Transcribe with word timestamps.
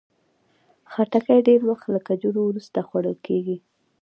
خټکی 0.91 1.39
ډېر 1.47 1.61
وخت 1.69 1.85
له 1.95 1.99
کجورو 2.07 2.41
وروسته 2.45 2.79
خوړل 2.87 3.17
کېږي. 3.27 3.57